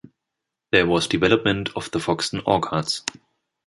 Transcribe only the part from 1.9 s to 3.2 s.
the Foxton orchards".